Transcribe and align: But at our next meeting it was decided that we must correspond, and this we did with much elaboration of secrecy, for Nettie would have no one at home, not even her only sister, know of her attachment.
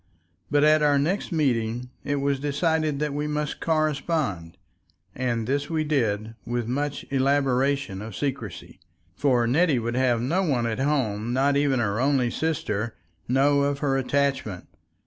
But 0.49 0.63
at 0.63 0.81
our 0.81 0.97
next 0.97 1.31
meeting 1.31 1.91
it 2.03 2.15
was 2.15 2.39
decided 2.39 2.97
that 2.97 3.13
we 3.13 3.27
must 3.27 3.59
correspond, 3.61 4.57
and 5.13 5.45
this 5.45 5.69
we 5.69 5.83
did 5.83 6.33
with 6.43 6.67
much 6.67 7.05
elaboration 7.11 8.01
of 8.01 8.15
secrecy, 8.15 8.79
for 9.15 9.45
Nettie 9.45 9.77
would 9.77 9.95
have 9.95 10.19
no 10.19 10.41
one 10.41 10.65
at 10.65 10.79
home, 10.79 11.33
not 11.33 11.55
even 11.55 11.79
her 11.79 11.99
only 12.01 12.31
sister, 12.31 12.95
know 13.27 13.61
of 13.61 13.77
her 13.77 13.95
attachment. 13.95 14.67